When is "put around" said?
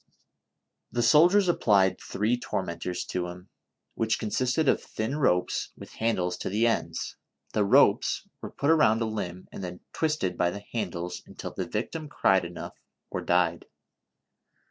8.49-8.99